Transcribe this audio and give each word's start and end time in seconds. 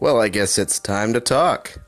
Well, 0.00 0.18
I 0.18 0.28
guess 0.28 0.56
it's 0.56 0.78
time 0.78 1.12
to 1.12 1.20
talk. 1.20 1.78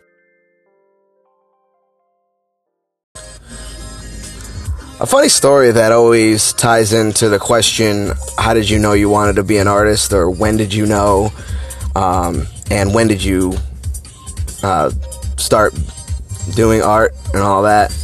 A 5.01 5.07
funny 5.07 5.31
story 5.31 5.73
that 5.73 5.93
always 5.93 6.53
ties 6.53 6.93
into 6.93 7.31
the 7.31 7.39
question 7.39 8.13
how 8.37 8.53
did 8.53 8.69
you 8.69 8.79
know 8.79 8.93
you 8.93 9.09
wanted 9.09 9.37
to 9.37 9.43
be 9.43 9.57
an 9.57 9.67
artist, 9.67 10.13
or 10.13 10.29
when 10.29 10.59
did 10.59 10.75
you 10.75 10.85
know, 10.85 11.33
um, 11.97 12.47
and 12.71 12.93
when 12.93 13.09
did 13.09 13.25
you 13.25 13.55
uh, 14.63 14.91
start 15.39 15.73
doing 16.55 16.83
art 16.83 17.15
and 17.33 17.43
all 17.43 17.63
that? 17.63 17.97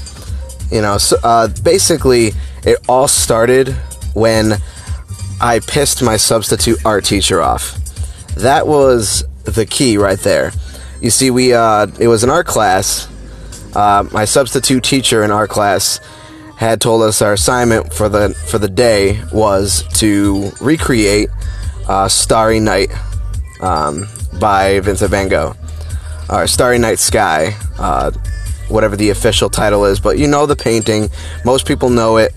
You 0.72 0.80
know, 0.80 0.96
so, 0.96 1.18
uh, 1.22 1.48
basically, 1.62 2.32
it 2.64 2.78
all 2.88 3.08
started 3.08 3.76
when 4.14 4.54
I 5.38 5.60
pissed 5.60 6.02
my 6.02 6.16
substitute 6.16 6.78
art 6.86 7.04
teacher 7.04 7.42
off. 7.42 7.74
That 8.36 8.66
was 8.66 9.27
the 9.54 9.66
key 9.66 9.96
right 9.98 10.18
there. 10.18 10.52
You 11.00 11.10
see, 11.10 11.30
we 11.30 11.52
uh, 11.52 11.86
it 11.98 12.08
was 12.08 12.24
in 12.24 12.30
our 12.30 12.44
class. 12.44 13.08
Uh, 13.74 14.08
my 14.12 14.24
substitute 14.24 14.82
teacher 14.82 15.22
in 15.22 15.30
our 15.30 15.46
class 15.46 16.00
had 16.56 16.80
told 16.80 17.02
us 17.02 17.22
our 17.22 17.34
assignment 17.34 17.92
for 17.92 18.08
the 18.08 18.34
for 18.50 18.58
the 18.58 18.68
day 18.68 19.22
was 19.32 19.84
to 19.94 20.50
recreate 20.60 21.28
uh, 21.88 22.08
Starry 22.08 22.58
Night 22.58 22.90
um, 23.60 24.08
by 24.40 24.80
Vincent 24.80 25.10
Van 25.10 25.28
Gogh, 25.28 25.54
or 26.28 26.46
Starry 26.48 26.78
Night 26.78 26.98
Sky, 26.98 27.56
uh, 27.78 28.10
whatever 28.68 28.96
the 28.96 29.10
official 29.10 29.48
title 29.48 29.84
is. 29.84 30.00
But 30.00 30.18
you 30.18 30.26
know 30.26 30.46
the 30.46 30.56
painting. 30.56 31.10
Most 31.44 31.66
people 31.66 31.90
know 31.90 32.16
it. 32.16 32.34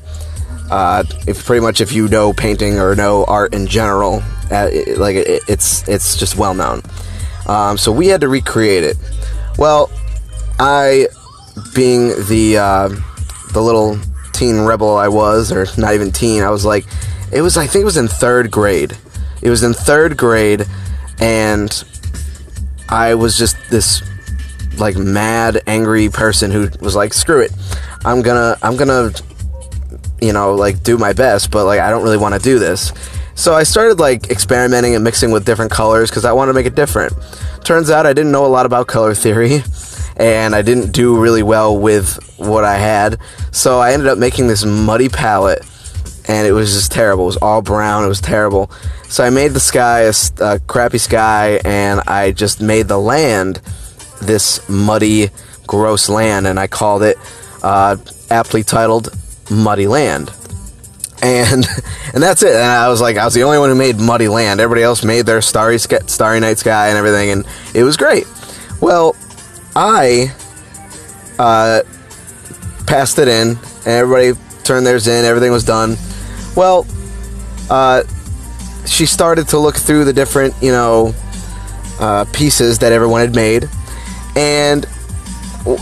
Uh, 0.72 1.04
if 1.28 1.46
pretty 1.46 1.60
much 1.60 1.82
if 1.82 1.92
you 1.92 2.08
know 2.08 2.32
painting 2.32 2.80
or 2.80 2.96
know 2.96 3.26
art 3.26 3.54
in 3.54 3.68
general, 3.68 4.24
uh, 4.50 4.70
it, 4.72 4.98
like 4.98 5.18
it, 5.18 5.44
it's 5.50 5.86
it's 5.90 6.16
just 6.16 6.38
well 6.38 6.54
known. 6.54 6.82
Um, 7.46 7.78
so 7.78 7.92
we 7.92 8.08
had 8.08 8.22
to 8.22 8.30
recreate 8.30 8.86
it. 8.86 8.98
Well, 9.58 9.92
I, 10.60 11.08
being 11.76 12.10
the 12.30 12.58
uh, 12.58 12.90
the 13.52 13.62
little 13.62 14.00
teen 14.32 14.62
rebel 14.62 14.96
I 14.96 15.10
was, 15.10 15.52
or 15.52 15.68
not 15.78 15.94
even 15.94 16.12
teen, 16.12 16.42
I 16.42 16.50
was 16.50 16.64
like, 16.64 16.86
it 17.34 17.42
was 17.42 17.58
I 17.58 17.68
think 17.68 17.82
it 17.82 17.86
was 17.86 17.98
in 17.98 18.08
third 18.08 18.50
grade. 18.50 18.98
It 19.42 19.50
was 19.50 19.64
in 19.64 19.74
third 19.74 20.16
grade, 20.16 20.66
and 21.20 21.84
I 22.88 23.16
was 23.16 23.38
just 23.38 23.58
this 23.70 24.02
like 24.78 24.96
mad, 24.96 25.62
angry 25.68 26.08
person 26.08 26.50
who 26.50 26.70
was 26.80 26.96
like, 26.96 27.14
screw 27.14 27.42
it, 27.42 27.52
I'm 28.06 28.22
gonna 28.22 28.58
I'm 28.62 28.78
gonna 28.78 29.12
you 30.22 30.34
know 30.34 30.56
like 30.56 30.84
do 30.84 30.98
my 30.98 31.14
best, 31.14 31.52
but 31.52 31.66
like 31.66 31.80
I 31.80 31.90
don't 31.90 32.04
really 32.04 32.18
want 32.18 32.36
to 32.36 32.40
do 32.40 32.60
this. 32.60 32.94
So 33.36 33.54
I 33.54 33.64
started 33.64 34.00
like 34.00 34.30
experimenting 34.30 34.96
and 34.96 35.04
mixing 35.04 35.32
with 35.32 35.46
different 35.46 35.72
colors 35.72 36.10
because 36.10 36.26
I 36.26 36.34
wanted 36.34 36.52
to 36.52 36.56
make 36.56 36.66
it 36.66 36.76
different. 36.76 37.14
Turns 37.64 37.90
out 37.90 38.06
I 38.06 38.14
didn't 38.14 38.32
know 38.32 38.46
a 38.46 38.48
lot 38.48 38.66
about 38.66 38.88
color 38.88 39.16
theory 39.16 39.64
and 40.18 40.54
I 40.54 40.62
didn't 40.62 40.92
do 40.92 41.20
really 41.20 41.42
well 41.42 41.78
with 41.78 42.20
what 42.38 42.64
I 42.64 42.76
had. 42.76 43.20
So 43.52 43.80
I 43.80 43.94
ended 43.94 44.08
up 44.08 44.18
making 44.18 44.48
this 44.48 44.64
muddy 44.66 45.10
palette 45.10 45.66
and 46.28 46.46
it 46.46 46.52
was 46.52 46.74
just 46.74 46.92
terrible. 46.92 47.24
It 47.24 47.28
was 47.28 47.38
all 47.38 47.62
brown. 47.62 48.04
It 48.04 48.08
was 48.08 48.22
terrible. 48.22 48.70
So 49.10 49.24
I 49.24 49.30
made 49.30 49.52
the 49.52 49.60
sky 49.60 50.02
a, 50.02 50.14
a 50.40 50.60
crappy 50.60 50.98
sky 50.98 51.60
and 51.66 52.02
I 52.02 52.32
just 52.32 52.62
made 52.62 52.88
the 52.88 53.00
land 53.00 53.62
this 54.22 54.68
muddy, 54.70 55.30
gross 55.66 56.10
land 56.10 56.46
and 56.46 56.60
I 56.60 56.68
called 56.68 57.02
it 57.02 57.18
uh, 57.64 57.98
aptly 58.30 58.64
titled 58.64 59.10
Muddy 59.52 59.88
Land 59.88 60.32
and 61.22 61.66
and 62.14 62.24
that's 62.24 62.44
it. 62.44 62.54
And 62.54 62.64
I 62.64 62.90
was 62.90 63.02
like, 63.02 63.18
I 63.18 63.26
was 63.26 63.34
the 63.34 63.44
only 63.44 63.58
one 63.58 63.70
who 63.70 63.76
made 63.76 63.98
Muddy 63.98 64.28
Land. 64.28 64.60
Everybody 64.60 64.84
else 64.84 65.04
made 65.04 65.26
their 65.26 65.42
Starry 65.42 65.80
Starry 65.80 66.40
Night 66.40 66.60
Sky 66.60 66.90
and 66.90 66.98
everything, 66.98 67.30
and 67.30 67.46
it 67.74 67.84
was 67.84 67.98
great. 67.98 68.26
Well, 68.82 69.16
I 69.76 70.34
uh, 71.38 71.82
passed 72.88 73.20
it 73.20 73.28
in, 73.28 73.50
and 73.50 73.88
everybody 73.88 74.40
turned 74.64 74.86
theirs 74.86 75.08
in. 75.08 75.26
Everything 75.26 75.52
was 75.52 75.64
done. 75.64 75.96
Well, 76.56 76.86
uh, 77.70 78.04
she 78.86 79.06
started 79.06 79.48
to 79.50 79.60
look 79.60 79.76
through 79.76 80.06
the 80.06 80.14
different, 80.14 80.56
you 80.62 80.72
know, 80.72 81.14
uh, 82.00 82.26
pieces 82.34 82.80
that 82.80 82.92
everyone 82.92 83.22
had 83.22 83.36
made, 83.36 83.70
and 84.36 84.86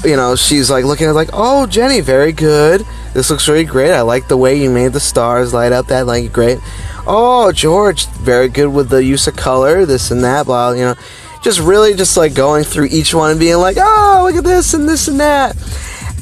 you 0.03 0.17
know, 0.17 0.35
she's 0.35 0.69
like 0.69 0.83
looking 0.83 1.07
at 1.07 1.15
like, 1.15 1.29
oh, 1.31 1.65
Jenny, 1.65 2.01
very 2.01 2.33
good. 2.33 2.85
This 3.13 3.29
looks 3.29 3.47
really 3.47 3.65
great. 3.65 3.91
I 3.91 4.01
like 4.01 4.27
the 4.27 4.37
way 4.37 4.61
you 4.61 4.69
made 4.69 4.93
the 4.93 4.99
stars 4.99 5.53
light 5.53 5.71
up. 5.71 5.87
That 5.87 6.05
like 6.05 6.31
great. 6.31 6.59
Oh, 7.07 7.51
George, 7.51 8.07
very 8.07 8.49
good 8.49 8.67
with 8.67 8.89
the 8.89 9.03
use 9.03 9.27
of 9.27 9.35
color. 9.35 9.85
This 9.85 10.11
and 10.11 10.23
that. 10.23 10.45
Blah. 10.45 10.71
You 10.71 10.85
know, 10.85 10.95
just 11.41 11.59
really 11.59 11.93
just 11.95 12.17
like 12.17 12.33
going 12.33 12.63
through 12.63 12.87
each 12.91 13.13
one 13.13 13.31
and 13.31 13.39
being 13.39 13.57
like, 13.57 13.77
oh, 13.79 14.23
look 14.27 14.35
at 14.35 14.43
this 14.43 14.73
and 14.73 14.87
this 14.87 15.07
and 15.07 15.19
that. 15.19 15.55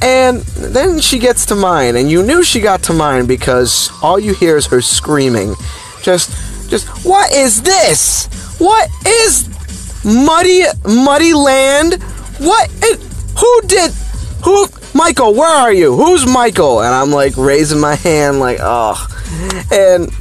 And 0.01 0.41
then 0.41 0.99
she 0.99 1.17
gets 1.17 1.47
to 1.47 1.55
mine, 1.55 1.95
and 1.95 2.09
you 2.09 2.21
knew 2.21 2.43
she 2.43 2.59
got 2.59 2.83
to 2.83 2.93
mine 2.93 3.25
because 3.25 3.89
all 4.03 4.19
you 4.19 4.35
hear 4.35 4.55
is 4.55 4.67
her 4.67 4.79
screaming. 4.79 5.55
Just, 6.03 6.69
just, 6.69 6.87
what 7.03 7.31
is 7.33 7.63
this? 7.63 8.27
What 8.59 8.89
is 9.07 9.49
muddy, 10.05 10.65
muddy 10.85 11.33
land? 11.33 12.01
What? 12.37 12.69
It, 12.83 12.99
who 13.39 13.61
did? 13.67 13.91
Who? 14.45 14.67
Michael, 14.97 15.35
where 15.35 15.47
are 15.47 15.71
you? 15.71 15.95
Who's 15.95 16.25
Michael? 16.25 16.81
And 16.81 16.93
I'm 16.93 17.11
like 17.11 17.37
raising 17.37 17.79
my 17.79 17.93
hand, 17.95 18.39
like, 18.39 18.57
oh. 18.59 18.97
And 19.71 20.11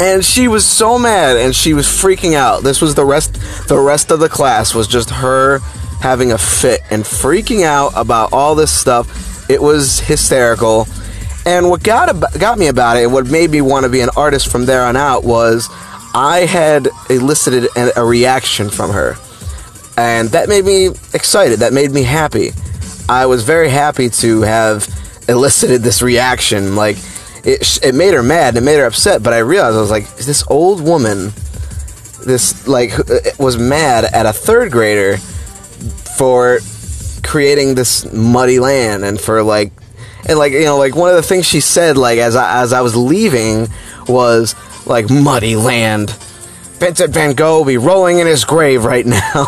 and 0.00 0.24
she 0.24 0.48
was 0.48 0.66
so 0.66 0.98
mad 0.98 1.36
and 1.36 1.54
she 1.54 1.74
was 1.74 1.86
freaking 1.86 2.34
out. 2.34 2.64
This 2.64 2.82
was 2.82 2.96
the 2.96 3.04
rest 3.04 3.38
the 3.68 3.78
rest 3.78 4.10
of 4.10 4.18
the 4.18 4.28
class 4.28 4.74
was 4.74 4.88
just 4.88 5.10
her 5.10 5.60
having 6.00 6.32
a 6.32 6.38
fit 6.38 6.80
and 6.90 7.04
freaking 7.04 7.62
out 7.62 7.92
about 7.94 8.32
all 8.32 8.56
this 8.56 8.72
stuff. 8.72 9.48
It 9.48 9.62
was 9.62 10.00
hysterical. 10.00 10.88
And 11.46 11.70
what 11.70 11.84
got 11.84 12.08
got 12.38 12.58
me 12.58 12.66
about 12.66 12.96
it 12.96 13.04
and 13.04 13.12
what 13.12 13.26
made 13.26 13.50
me 13.50 13.60
want 13.60 13.84
to 13.84 13.90
be 13.90 14.00
an 14.00 14.10
artist 14.16 14.50
from 14.50 14.66
there 14.66 14.82
on 14.82 14.96
out 14.96 15.22
was 15.22 15.68
I 16.12 16.46
had 16.50 16.88
elicited 17.08 17.68
a 17.76 18.04
reaction 18.04 18.70
from 18.70 18.90
her. 18.90 19.14
And 19.96 20.30
that 20.30 20.48
made 20.48 20.64
me 20.64 20.86
excited. 21.12 21.60
That 21.60 21.72
made 21.72 21.92
me 21.92 22.02
happy. 22.02 22.50
I 23.08 23.26
was 23.26 23.44
very 23.44 23.68
happy 23.68 24.08
to 24.10 24.42
have 24.42 24.88
elicited 25.28 25.82
this 25.82 26.02
reaction. 26.02 26.76
Like, 26.76 26.96
it, 27.44 27.78
it 27.82 27.94
made 27.94 28.14
her 28.14 28.22
mad 28.22 28.56
and 28.56 28.58
it 28.58 28.60
made 28.62 28.78
her 28.78 28.86
upset, 28.86 29.22
but 29.22 29.32
I 29.32 29.38
realized 29.38 29.76
I 29.76 29.80
was 29.80 29.90
like, 29.90 30.16
this 30.16 30.44
old 30.48 30.82
woman, 30.82 31.32
this, 32.24 32.66
like, 32.66 32.98
uh, 32.98 33.20
was 33.38 33.58
mad 33.58 34.04
at 34.04 34.26
a 34.26 34.32
third 34.32 34.72
grader 34.72 35.18
for 36.16 36.60
creating 37.22 37.74
this 37.74 38.10
muddy 38.12 38.58
land 38.58 39.04
and 39.04 39.20
for, 39.20 39.42
like, 39.42 39.72
and, 40.26 40.38
like, 40.38 40.52
you 40.52 40.64
know, 40.64 40.78
like, 40.78 40.96
one 40.96 41.10
of 41.10 41.16
the 41.16 41.22
things 41.22 41.46
she 41.46 41.60
said, 41.60 41.98
like, 41.98 42.18
as 42.18 42.34
I, 42.34 42.62
as 42.62 42.72
I 42.72 42.80
was 42.80 42.96
leaving 42.96 43.68
was, 44.08 44.54
like, 44.86 45.10
muddy 45.10 45.56
land. 45.56 46.10
Vincent 46.78 47.12
van 47.12 47.34
Gogh 47.34 47.64
be 47.64 47.76
rolling 47.76 48.18
in 48.20 48.26
his 48.26 48.44
grave 48.44 48.84
right 48.84 49.04
now. 49.06 49.46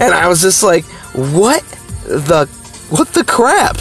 and 0.00 0.12
I 0.12 0.26
was 0.26 0.42
just 0.42 0.64
like, 0.64 0.84
what 1.14 1.62
the 2.06 2.48
what 2.90 3.08
the 3.08 3.24
crap? 3.24 3.78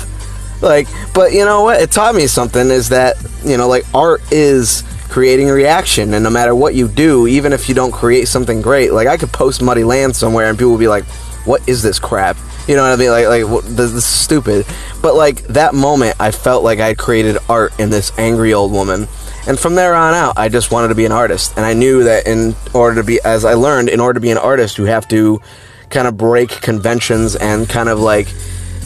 Like, 0.61 0.87
but 1.13 1.33
you 1.33 1.45
know 1.45 1.63
what? 1.63 1.81
It 1.81 1.91
taught 1.91 2.15
me 2.15 2.27
something 2.27 2.69
is 2.69 2.89
that, 2.89 3.17
you 3.43 3.57
know, 3.57 3.67
like 3.67 3.85
art 3.93 4.21
is 4.31 4.83
creating 5.09 5.49
a 5.49 5.53
reaction 5.53 6.13
and 6.13 6.23
no 6.23 6.29
matter 6.29 6.55
what 6.55 6.73
you 6.73 6.87
do, 6.87 7.27
even 7.27 7.53
if 7.53 7.69
you 7.69 7.75
don't 7.75 7.91
create 7.91 8.27
something 8.27 8.61
great, 8.61 8.93
like 8.93 9.07
I 9.07 9.17
could 9.17 9.31
post 9.31 9.61
Muddy 9.61 9.83
Land 9.83 10.15
somewhere 10.15 10.49
and 10.49 10.57
people 10.57 10.71
will 10.71 10.79
be 10.79 10.87
like, 10.87 11.03
"What 11.45 11.67
is 11.67 11.83
this 11.83 11.99
crap?" 11.99 12.37
You 12.67 12.77
know 12.77 12.83
what 12.83 12.93
I 12.93 12.95
mean? 12.95 13.11
Like, 13.11 13.27
like 13.27 13.47
what, 13.47 13.65
this 13.65 13.91
is 13.91 14.05
stupid. 14.05 14.65
But 15.01 15.15
like 15.15 15.43
that 15.47 15.75
moment, 15.75 16.15
I 16.19 16.31
felt 16.31 16.63
like 16.63 16.79
I 16.79 16.93
created 16.93 17.37
art 17.49 17.77
in 17.79 17.89
this 17.89 18.17
angry 18.17 18.53
old 18.53 18.71
woman. 18.71 19.07
And 19.45 19.59
from 19.59 19.75
there 19.75 19.93
on 19.93 20.13
out, 20.13 20.37
I 20.37 20.47
just 20.47 20.71
wanted 20.71 20.87
to 20.87 20.95
be 20.95 21.05
an 21.05 21.11
artist. 21.11 21.57
And 21.57 21.65
I 21.65 21.73
knew 21.73 22.05
that 22.05 22.25
in 22.25 22.55
order 22.73 23.01
to 23.01 23.03
be, 23.05 23.19
as 23.25 23.43
I 23.43 23.55
learned, 23.55 23.89
in 23.89 23.99
order 23.99 24.13
to 24.13 24.21
be 24.21 24.31
an 24.31 24.37
artist, 24.37 24.77
you 24.77 24.85
have 24.85 25.07
to 25.09 25.41
kind 25.89 26.07
of 26.07 26.15
break 26.15 26.49
conventions 26.49 27.35
and 27.35 27.67
kind 27.67 27.89
of 27.89 27.99
like 27.99 28.33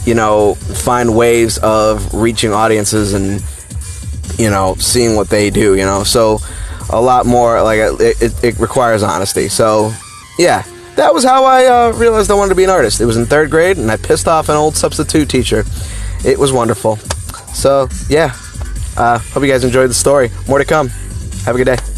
you 0.08 0.14
know, 0.14 0.54
find 0.54 1.14
ways 1.14 1.58
of 1.58 2.14
reaching 2.14 2.50
audiences 2.50 3.12
and, 3.12 3.44
you 4.38 4.48
know, 4.48 4.74
seeing 4.76 5.16
what 5.16 5.28
they 5.28 5.50
do, 5.50 5.74
you 5.74 5.84
know. 5.84 6.02
So 6.02 6.38
a 6.88 6.98
lot 6.98 7.26
more, 7.26 7.62
like, 7.62 7.78
it, 7.78 8.22
it, 8.22 8.44
it 8.44 8.58
requires 8.58 9.02
honesty. 9.02 9.48
So, 9.48 9.92
yeah, 10.38 10.62
that 10.96 11.12
was 11.12 11.24
how 11.24 11.44
I 11.44 11.66
uh, 11.66 11.92
realized 11.92 12.30
I 12.30 12.34
wanted 12.34 12.48
to 12.48 12.54
be 12.54 12.64
an 12.64 12.70
artist. 12.70 13.02
It 13.02 13.04
was 13.04 13.18
in 13.18 13.26
third 13.26 13.50
grade, 13.50 13.76
and 13.76 13.90
I 13.90 13.98
pissed 13.98 14.26
off 14.26 14.48
an 14.48 14.56
old 14.56 14.76
substitute 14.76 15.28
teacher. 15.28 15.64
It 16.24 16.38
was 16.38 16.54
wonderful. 16.54 16.96
So, 17.52 17.88
yeah, 18.08 18.34
uh, 18.96 19.18
hope 19.18 19.42
you 19.42 19.50
guys 19.50 19.62
enjoyed 19.62 19.90
the 19.90 19.94
story. 19.94 20.30
More 20.48 20.58
to 20.58 20.64
come. 20.64 20.88
Have 21.44 21.54
a 21.54 21.58
good 21.58 21.76
day. 21.76 21.97